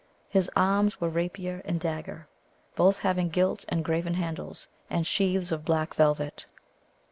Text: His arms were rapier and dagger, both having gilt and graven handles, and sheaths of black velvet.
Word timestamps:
His 0.29 0.49
arms 0.55 0.99
were 0.99 1.09
rapier 1.09 1.61
and 1.63 1.79
dagger, 1.79 2.27
both 2.75 2.97
having 2.97 3.29
gilt 3.29 3.65
and 3.69 3.85
graven 3.85 4.15
handles, 4.15 4.67
and 4.89 5.05
sheaths 5.05 5.51
of 5.51 5.63
black 5.63 5.93
velvet. 5.93 6.47